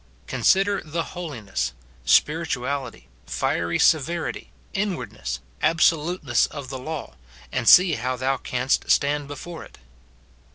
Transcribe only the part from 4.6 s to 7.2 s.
inward ness, absoluteness of the law,